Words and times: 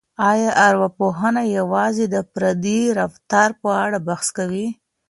آیا 0.31 0.51
ارواپوهنه 0.67 1.43
یوازې 1.57 2.05
د 2.09 2.15
فردي 2.31 2.81
رفتار 2.99 3.49
په 3.61 3.69
اړه 3.83 3.97
بحث 4.07 4.27
کوي؟ 4.37 4.67